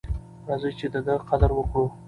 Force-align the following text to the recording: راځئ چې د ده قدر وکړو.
راځئ 0.47 0.71
چې 0.79 0.85
د 0.93 0.95
ده 1.05 1.15
قدر 1.29 1.51
وکړو. 1.55 1.85